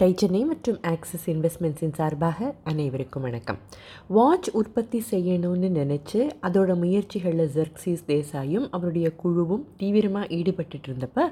[0.00, 3.58] டைச்சென்னை மற்றும் ஆக்சிஸ் இன்வெஸ்ட்மெண்ட்ஸின் சார்பாக அனைவருக்கும் வணக்கம்.
[4.08, 11.28] வாட்ச் உற்பத்தி செய்யணும்னு நினச்சி அதோட முயற்சிகளில் ஜெர்க்சிஸ் தேசாயும் அவருடைய குழுவும் தீவிரமாக ஈடுபட்டு இருந்தப்ப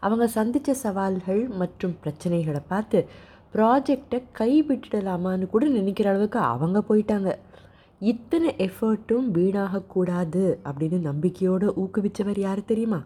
[0.00, 3.06] அவங்க சந்தித்த சவால்கள் மற்றும் பிரச்சனைகளை பார்த்து
[3.54, 7.30] ப்ராஜெக்டை கைவிட்டுடலாமான்னு கூட நினைக்கிற அளவுக்கு அவங்க போயிட்டாங்க.
[8.00, 13.02] இத்தனை எஃபர்ட்டும் வீணாகக்கூடாது அப்படின்னு நம்பிக்கையோடு ஊக்குவிச்சவர் யார் தெரியுமா?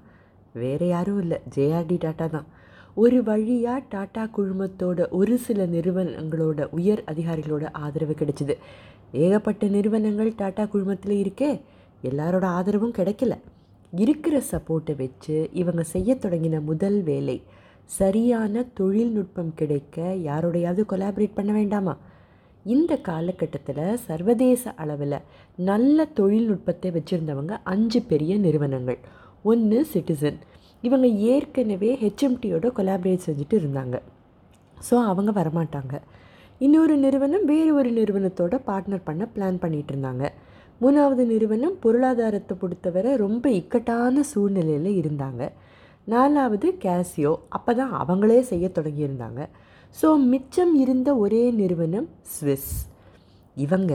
[0.52, 1.41] வேறு யாரும் இல்லை.
[1.57, 2.48] ஜேஆர்டி டாட்டா தான்.
[2.96, 8.55] ஒரு வழியாக டாடா குழுமத்தோட ஒரு சில நிறுவனங்களோட உயர் அதிகாரிகளோட ஆதரவு கிடைச்சிது.
[9.12, 11.60] ஏகப்பட்ட நிறுவனங்கள் டாடா குழுமத்தில் இருக்கே
[12.02, 13.34] எல்லாரோட ஆதரவும் கிடைக்கல.
[13.92, 17.42] இருக்கிற சப்போர்ட்டை வச்சு இவங்க செய்ய தொடங்கின முதல் வேலை
[17.84, 21.97] சரியான தொழில்நுட்பம் கிடைக்க யாரோடையாவது கொலாபரேட் பண்ண வேண்டாமா?
[22.64, 25.24] இந்த காலகட்டத்தில் சர்வதேச அளவில்
[25.56, 28.98] நல்ல தொழில்நுட்பத்தை வச்சுருந்தவங்க அஞ்சு பெரிய நிறுவனங்கள்.
[29.42, 30.38] ஒன்று சிட்டிசன்
[30.87, 33.97] இவங்க ஏற்கனவே ஹெச்எம்டியோட கொலாபரேட் செஞ்சுட்டு இருந்தாங்க.
[34.87, 35.95] ஸோ அவங்க வரமாட்டாங்க.
[36.65, 40.25] இன்னொரு நிறுவனம் வேறு ஒரு நிறுவனத்தோட பார்ட்னர் பண்ண பிளான் பண்ணிகிட்டு இருந்தாங்க.
[40.83, 45.42] மூணாவது நிறுவனம் பொருளாதாரத்தை பொறுத்தவரை ரொம்ப இக்கட்டான சூழ்நிலையில் இருந்தாங்க.
[46.14, 49.42] நாலாவது கேசியோ அப்போ தான் அவங்களே செய்ய தொடங்கியிருந்தாங்க.
[50.01, 52.73] ஸோ மிச்சம் இருந்த ஒரே நிறுவனம் ஸ்விஸ்
[53.56, 53.95] இவங்க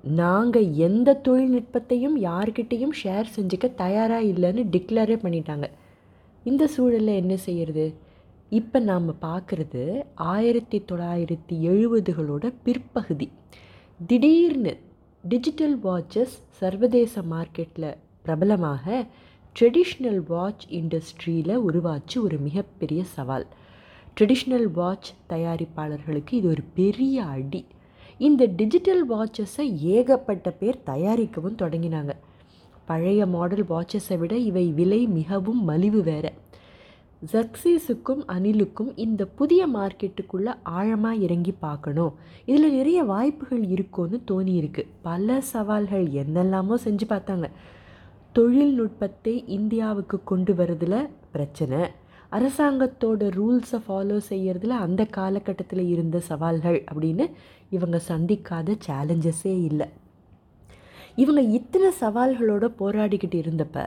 [0.00, 5.64] நாங்கள் எந்த தொழில்நுட்பத்தையும் யார்கிட்டையும் ஷேர் செஞ்சுக்க தயாராக இல்லைன்னு டிக்ளரே பண்ணிட்டாங்க.
[6.44, 7.94] இந்த சூழலில் என்ன செய்யறது?
[8.48, 13.30] இப்போ நாம் பார்க்குறது ஆயிரத்தி தொள்ளாயிரத்தி எழுபதுகளோட பிற்பகுதி.
[14.06, 14.78] திடீர்னு
[15.28, 19.06] டிஜிட்டல் வாட்சஸ் சர்வதேச மார்க்கெட்டில் பிரபலமாக
[19.60, 23.46] ட்ரெடிஷ்னல் வாட்ச் இண்டஸ்ட்ரியில் உருவாச்சு ஒரு மிகப்பெரிய சவால்.
[24.20, 27.66] ட்ரெடிஷ்னல் வாட்ச் தயாரிப்பாளர்களுக்கு இது ஒரு பெரிய அடி.
[28.18, 32.10] இந்த டிஜிட்டல் வாட்சஸை ஏகப்பட்ட பேர் தயாரிக்கவும் தொடங்கினாங்க.
[32.84, 36.32] பழைய மாடல் வாட்சஸை விட இவை விலை மிகவும் மலிவு வேற.
[37.32, 42.14] ஜக்சீஸுக்கும் அனிலுக்கும் இந்த புதிய மார்க்கெட்டுக்குள்ளே ஆழமாக இறங்கி பார்க்கணும்.
[42.44, 44.86] இதில் நிறைய வாய்ப்புகள் இருக்கும்னு தோணியிருக்கு.
[45.02, 47.44] பல சவால்கள் என்னெல்லாமோ செஞ்சு பார்த்தாங்க.
[48.32, 51.90] தொழில்நுட்பத்தை இந்தியாவுக்கு கொண்டு வரதில் பிரச்சனை.
[52.36, 57.24] அரசாங்கத்தோட ரூல்ஸை ஃபாலோ செய்கிறதுல அந்த காலகட்டத்தில் இருந்த சவால்கள் அப்படின்னு
[57.76, 59.88] இவங்க சந்திக்காத சேலஞ்சஸே இல்லை.
[61.22, 63.86] இவங்க இத்தனை சவால்களோட போராடிக்கிட்டு இருந்தப்ப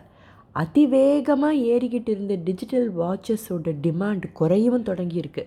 [0.64, 5.44] அதிவேகமாக ஏறிக்கிட்டு இருந்த டிஜிட்டல் வாட்சஸோட டிமாண்ட் குறையவும் தொடங்கியிருக்கு.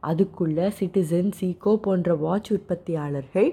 [0.00, 3.50] அதுக்குள்ளே சிட்டிசன் சீகோ போன்ற வாட்ச் உற்பத்தியாளர்கள்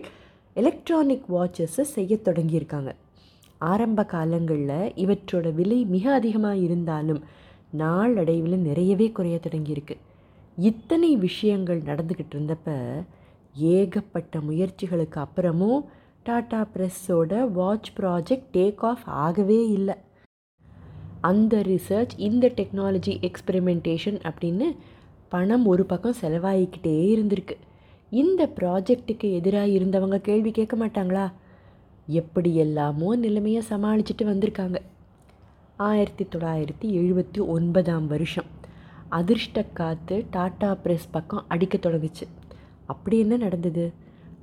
[0.53, 2.91] எலக்ட்ரானிக் வாட்சஸை செய்ய தொடங்கியிருக்காங்க.
[3.72, 7.22] ஆரம்ப காலங்களில் இவற்றோட விலை மிக அதிகமாக இருந்தாலும்
[7.71, 9.97] நாளடைவில் நிறையவே குறைய தொடங்கியிருக்கு.
[10.57, 12.71] இத்தனை விஷயங்கள் நடந்துக்கிட்டு இருந்தப்ப
[13.53, 15.85] ஏகப்பட்ட முயற்சிகளுக்கு அப்புறமும்
[16.23, 19.95] டாடா ப்ரெஸ்ஸோட வாட்ச் ப்ராஜெக்ட் டேக் ஆஃப் ஆகவே இல்லை.
[21.21, 24.75] அந்த ரிசர்ச் இந்த டெக்னாலஜி எக்ஸ்பெரிமெண்டேஷன் அப்படின்னு
[25.29, 27.55] பணம் ஒரு பக்கம் செலவாகிக்கிட்டே இருந்திருக்கு.
[28.09, 31.31] இந்த ப்ராஜெக்ட்டுக்கு எதிராக இருந்தவங்க கேள்வி கேட்க மாட்டாங்களா?
[32.07, 34.75] எப்படி எல்லாமோ நிலைமையை சமாளிச்சுட்டு வந்திருக்காங்க.
[35.77, 38.45] ஆயிரத்தி தொள்ளாயிரத்தி எழுபத்தி ஒன்பதாம் வருஷம்.
[39.09, 42.27] அதிர்ஷ்ட காற்று டாடா ப்ரெஸ் பக்கம் அடிக்க தொடங்குச்சு.
[42.85, 43.93] அப்படி என்ன நடந்தது?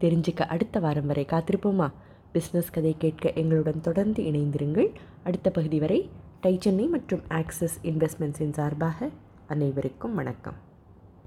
[0.01, 1.91] தெரிஞ்சுக்க அடுத்த வாரம் வரை காத்திருப்போமா?
[2.35, 4.95] பிஸ்னஸ் கதை கேட்க எங்களுடன் தொடர்ந்து இணைந்திருங்கள்.
[5.25, 6.11] அடுத்த பகுதி வரை
[6.41, 9.09] டை சென்னை மற்றும் ஆக்சிஸ் இன்வெஸ்ட்மெண்ட்ஸின் சார்பாக
[9.47, 10.71] அனைவருக்கும் வணக்கம்.